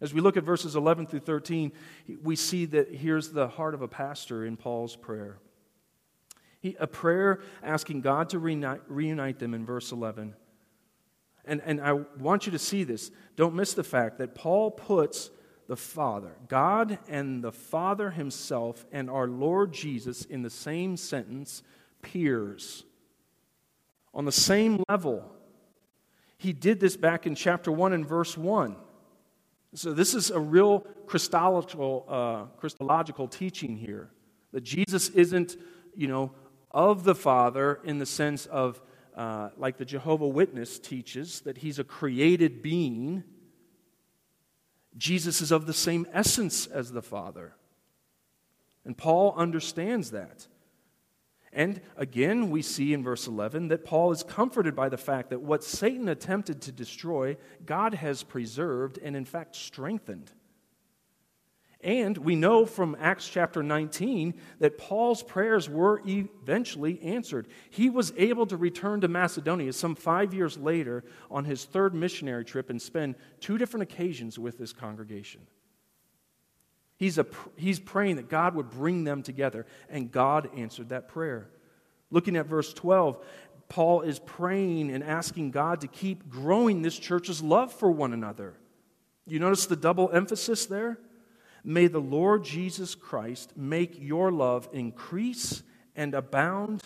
[0.00, 1.72] As we look at verses 11 through 13,
[2.22, 5.38] we see that here's the heart of a pastor in Paul's prayer.
[6.60, 10.34] He, a prayer asking God to reunite, reunite them in verse 11.
[11.44, 13.10] And, and I want you to see this.
[13.36, 15.30] Don't miss the fact that Paul puts
[15.68, 21.62] the Father, God and the Father Himself and our Lord Jesus in the same sentence,
[22.02, 22.84] peers,
[24.12, 25.30] on the same level.
[26.38, 28.74] He did this back in chapter 1 and verse 1.
[29.74, 34.10] So, this is a real Christological, uh, Christological teaching here
[34.52, 35.56] that Jesus isn't,
[35.94, 36.32] you know,
[36.70, 38.80] of the Father in the sense of,
[39.16, 43.24] uh, like the Jehovah Witness teaches, that he's a created being
[44.96, 47.54] Jesus is of the same essence as the Father.
[48.84, 50.46] And Paul understands that.
[51.52, 55.40] And again, we see in verse 11 that Paul is comforted by the fact that
[55.40, 57.36] what Satan attempted to destroy,
[57.66, 60.30] God has preserved and, in fact, strengthened.
[61.82, 67.48] And we know from Acts chapter 19 that Paul's prayers were eventually answered.
[67.70, 72.44] He was able to return to Macedonia some five years later on his third missionary
[72.44, 75.40] trip and spend two different occasions with this congregation.
[77.00, 77.24] He's, a,
[77.56, 81.48] he's praying that God would bring them together, and God answered that prayer.
[82.10, 83.18] Looking at verse 12,
[83.70, 88.52] Paul is praying and asking God to keep growing this church's love for one another.
[89.26, 90.98] You notice the double emphasis there?
[91.64, 95.62] May the Lord Jesus Christ make your love increase
[95.96, 96.82] and abound.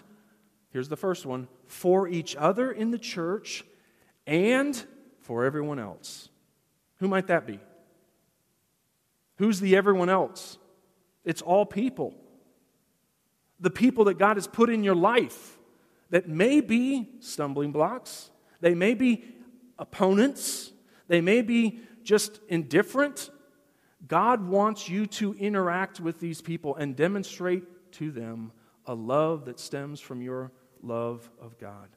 [0.71, 3.65] Here's the first one for each other in the church
[4.29, 4.81] and
[5.23, 6.29] for everyone else.
[6.99, 7.59] Who might that be?
[9.37, 10.59] Who's the everyone else?
[11.24, 12.14] It's all people.
[13.61, 15.59] The people that God has put in your life
[16.11, 18.30] that may be stumbling blocks,
[18.61, 19.24] they may be
[19.78, 20.72] opponents,
[21.09, 23.30] they may be just indifferent,
[24.07, 28.53] God wants you to interact with these people and demonstrate to them
[28.87, 31.89] a love that stems from your love of God.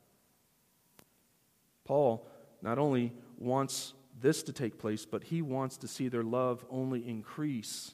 [1.84, 2.28] Paul
[2.62, 7.08] not only wants this to take place, but he wants to see their love only
[7.08, 7.94] increase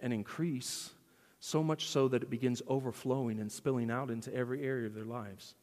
[0.00, 0.90] and increase,
[1.40, 5.04] so much so that it begins overflowing and spilling out into every area of their
[5.04, 5.54] lives.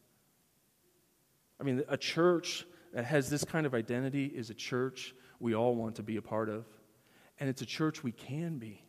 [1.60, 5.74] I mean, a church that has this kind of identity is a church we all
[5.74, 6.64] want to be a part of
[7.38, 8.82] and it's a church we can be.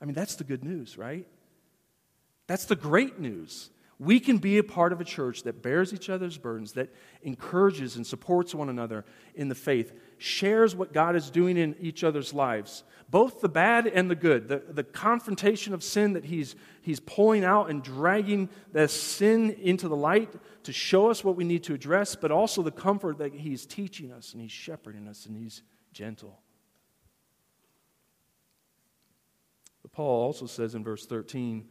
[0.00, 1.26] I mean, that's the good news, right?
[2.46, 3.70] That's the great news.
[4.00, 6.88] We can be a part of a church that bears each other's burdens, that
[7.22, 12.02] encourages and supports one another in the faith, shares what God is doing in each
[12.02, 16.56] other's lives, both the bad and the good, the, the confrontation of sin that he's,
[16.80, 20.32] he's pulling out and dragging the sin into the light
[20.62, 24.12] to show us what we need to address, but also the comfort that He's teaching
[24.12, 26.40] us and He's shepherding us and He's gentle.
[29.82, 31.68] But Paul also says in verse 13,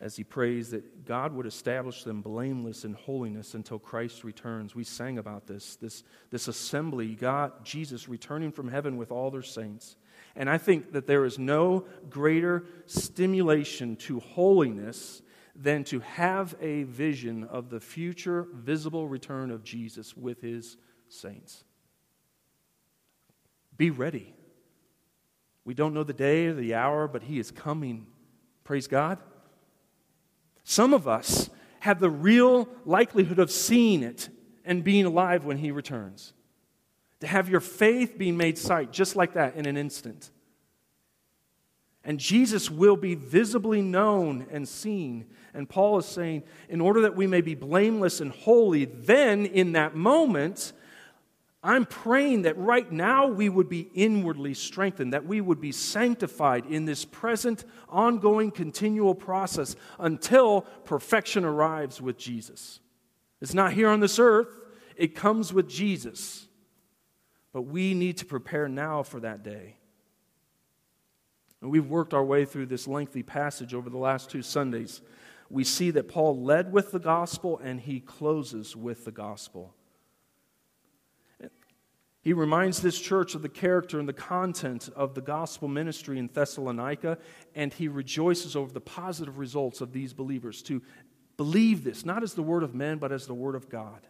[0.00, 4.74] as he prays that God would establish them blameless in holiness until Christ returns.
[4.74, 9.42] We sang about this, this, this assembly, God, Jesus returning from heaven with all their
[9.42, 9.96] saints.
[10.34, 15.22] And I think that there is no greater stimulation to holiness
[15.54, 20.76] than to have a vision of the future visible return of Jesus with his
[21.08, 21.64] saints.
[23.78, 24.34] Be ready.
[25.64, 28.06] We don't know the day or the hour, but he is coming.
[28.62, 29.18] Praise God.
[30.68, 31.48] Some of us
[31.78, 34.28] have the real likelihood of seeing it
[34.64, 36.32] and being alive when he returns.
[37.20, 40.32] To have your faith being made sight just like that in an instant.
[42.02, 45.26] And Jesus will be visibly known and seen.
[45.54, 49.70] And Paul is saying, in order that we may be blameless and holy, then in
[49.72, 50.72] that moment,
[51.66, 56.66] I'm praying that right now we would be inwardly strengthened, that we would be sanctified
[56.66, 62.78] in this present, ongoing, continual process until perfection arrives with Jesus.
[63.40, 64.60] It's not here on this earth,
[64.96, 66.46] it comes with Jesus.
[67.52, 69.76] But we need to prepare now for that day.
[71.62, 75.00] And we've worked our way through this lengthy passage over the last two Sundays.
[75.48, 79.74] We see that Paul led with the gospel and he closes with the gospel.
[82.26, 86.26] He reminds this church of the character and the content of the gospel ministry in
[86.26, 87.18] Thessalonica,
[87.54, 90.82] and he rejoices over the positive results of these believers to
[91.36, 94.08] believe this, not as the word of men, but as the word of God.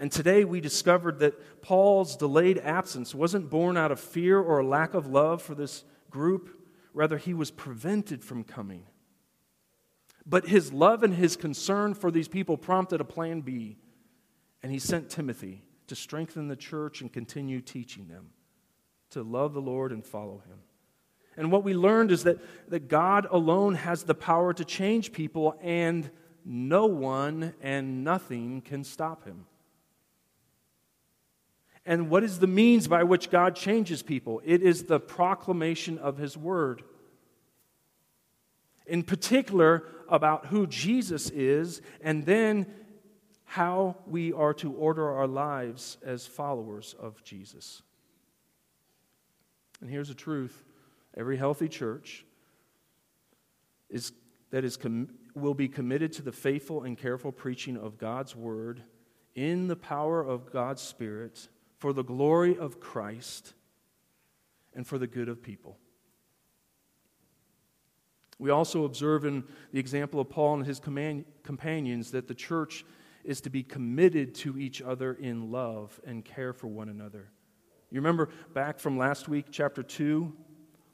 [0.00, 4.66] And today we discovered that Paul's delayed absence wasn't born out of fear or a
[4.66, 6.50] lack of love for this group.
[6.92, 8.82] Rather, he was prevented from coming.
[10.26, 13.78] But his love and his concern for these people prompted a plan B,
[14.64, 18.30] and he sent Timothy to strengthen the church and continue teaching them
[19.10, 20.58] to love the Lord and follow him.
[21.36, 25.56] And what we learned is that, that God alone has the power to change people,
[25.62, 26.10] and
[26.44, 29.46] no one and nothing can stop him.
[31.86, 34.42] And what is the means by which God changes people?
[34.44, 36.82] It is the proclamation of his word.
[38.86, 42.66] In particular, about who Jesus is, and then
[43.50, 47.80] how we are to order our lives as followers of Jesus.
[49.80, 50.64] And here's the truth
[51.16, 52.26] every healthy church
[53.88, 54.12] is,
[54.50, 58.82] that is com- will be committed to the faithful and careful preaching of God's word
[59.34, 63.54] in the power of God's Spirit for the glory of Christ
[64.74, 65.78] and for the good of people.
[68.38, 69.42] We also observe in
[69.72, 72.84] the example of Paul and his companions that the church
[73.24, 77.30] is to be committed to each other in love and care for one another.
[77.90, 80.32] You remember back from last week, chapter 2?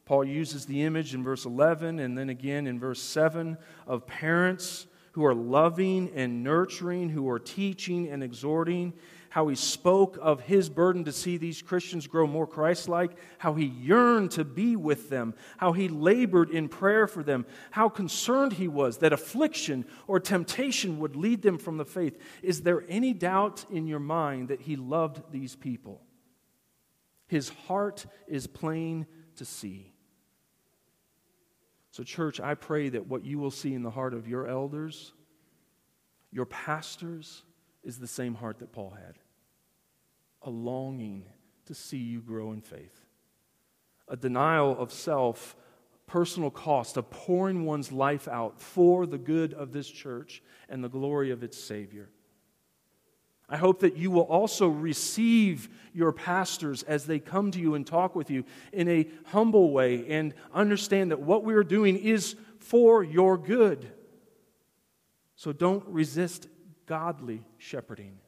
[0.04, 3.56] Paul uses the image in verse 11 and then again in verse 7
[3.86, 8.92] of parents who are loving and nurturing, who are teaching and exhorting
[9.34, 13.54] how he spoke of his burden to see these Christians grow more Christ like, how
[13.54, 18.52] he yearned to be with them, how he labored in prayer for them, how concerned
[18.52, 22.16] he was that affliction or temptation would lead them from the faith.
[22.44, 26.00] Is there any doubt in your mind that he loved these people?
[27.26, 29.04] His heart is plain
[29.34, 29.94] to see.
[31.90, 35.12] So, church, I pray that what you will see in the heart of your elders,
[36.30, 37.42] your pastors,
[37.82, 39.18] is the same heart that Paul had
[40.44, 41.24] a longing
[41.66, 43.04] to see you grow in faith,
[44.08, 45.56] a denial of self,
[46.06, 50.88] personal cost of pouring one's life out for the good of this church and the
[50.88, 52.10] glory of its Savior.
[53.48, 57.86] I hope that you will also receive your pastors as they come to you and
[57.86, 62.36] talk with you in a humble way and understand that what we are doing is
[62.58, 63.90] for your good.
[65.36, 66.48] So don't resist
[66.86, 68.18] godly shepherding.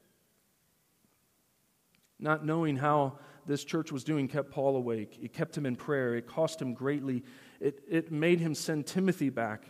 [2.18, 5.18] Not knowing how this church was doing kept Paul awake.
[5.22, 6.14] It kept him in prayer.
[6.14, 7.22] It cost him greatly.
[7.60, 9.64] It, it made him send Timothy back.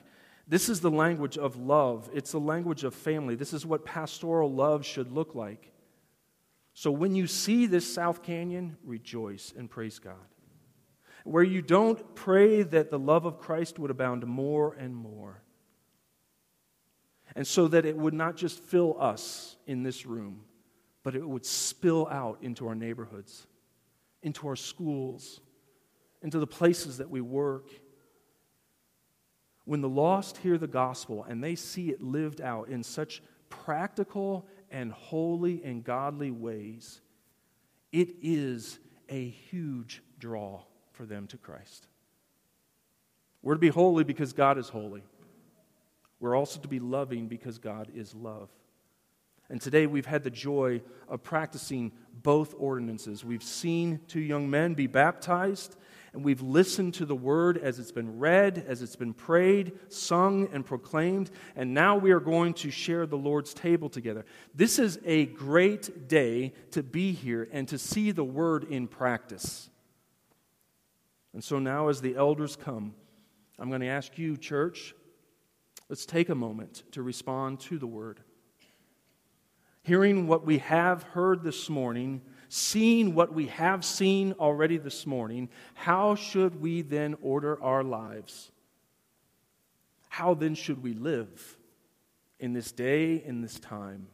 [0.48, 3.34] This is the language of love, it's the language of family.
[3.34, 5.72] This is what pastoral love should look like.
[6.72, 10.14] So when you see this South Canyon, rejoice and praise God.
[11.24, 15.42] Where you don't pray that the love of Christ would abound more and more.
[17.34, 20.42] And so that it would not just fill us in this room,
[21.06, 23.46] but it would spill out into our neighborhoods,
[24.24, 25.40] into our schools,
[26.20, 27.68] into the places that we work.
[29.66, 34.48] When the lost hear the gospel and they see it lived out in such practical
[34.68, 37.00] and holy and godly ways,
[37.92, 41.86] it is a huge draw for them to Christ.
[43.42, 45.04] We're to be holy because God is holy.
[46.18, 48.50] We're also to be loving because God is love.
[49.48, 51.92] And today we've had the joy of practicing
[52.22, 53.24] both ordinances.
[53.24, 55.76] We've seen two young men be baptized,
[56.12, 60.48] and we've listened to the word as it's been read, as it's been prayed, sung,
[60.52, 64.24] and proclaimed, and now we are going to share the Lord's table together.
[64.54, 69.70] This is a great day to be here and to see the word in practice.
[71.32, 72.94] And so now, as the elders come,
[73.58, 74.94] I'm going to ask you, church,
[75.88, 78.20] let's take a moment to respond to the word.
[79.86, 85.48] Hearing what we have heard this morning, seeing what we have seen already this morning,
[85.74, 88.50] how should we then order our lives?
[90.08, 91.56] How then should we live
[92.40, 94.08] in this day, in this time?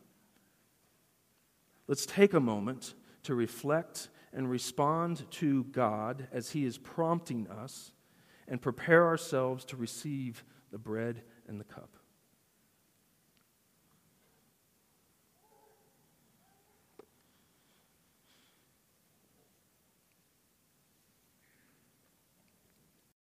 [1.89, 2.93] Let's take a moment
[3.23, 7.93] to reflect and respond to God as He is prompting us
[8.47, 11.97] and prepare ourselves to receive the bread and the cup.